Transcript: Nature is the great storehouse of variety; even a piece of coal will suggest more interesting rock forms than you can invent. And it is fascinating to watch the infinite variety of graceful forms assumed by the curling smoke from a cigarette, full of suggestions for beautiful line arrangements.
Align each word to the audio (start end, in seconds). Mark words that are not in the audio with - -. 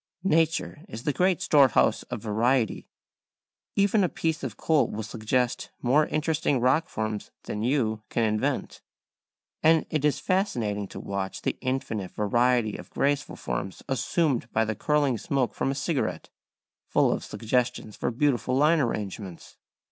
Nature 0.23 0.83
is 0.89 1.03
the 1.03 1.13
great 1.13 1.43
storehouse 1.43 2.01
of 2.09 2.19
variety; 2.23 2.87
even 3.75 4.03
a 4.03 4.09
piece 4.09 4.41
of 4.41 4.57
coal 4.57 4.89
will 4.89 5.03
suggest 5.03 5.69
more 5.79 6.07
interesting 6.07 6.59
rock 6.59 6.89
forms 6.89 7.29
than 7.43 7.61
you 7.61 8.01
can 8.09 8.23
invent. 8.23 8.81
And 9.61 9.85
it 9.91 10.03
is 10.03 10.17
fascinating 10.19 10.87
to 10.87 10.99
watch 10.99 11.43
the 11.43 11.55
infinite 11.61 12.09
variety 12.09 12.77
of 12.77 12.89
graceful 12.89 13.35
forms 13.35 13.83
assumed 13.87 14.51
by 14.51 14.65
the 14.65 14.73
curling 14.73 15.19
smoke 15.19 15.53
from 15.53 15.69
a 15.69 15.75
cigarette, 15.75 16.29
full 16.87 17.11
of 17.11 17.23
suggestions 17.23 17.95
for 17.95 18.09
beautiful 18.09 18.57
line 18.57 18.79
arrangements. 18.79 19.57